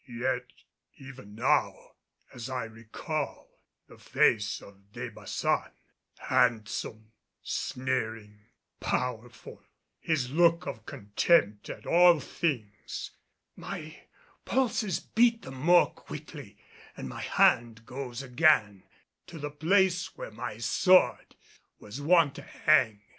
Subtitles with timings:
[0.07, 0.47] Yet
[0.97, 1.91] even now,
[2.33, 5.73] as I recall the face of De Baçan,
[6.17, 7.11] handsome,
[7.43, 8.39] sneering,
[8.79, 9.61] powerful,
[9.99, 13.11] his look of contempt at all things,
[13.55, 14.07] my
[14.43, 16.57] pulses beat the more quickly
[16.97, 18.23] and my hand again goes
[19.27, 21.35] to the place where my sword
[21.77, 23.01] was wont to hang.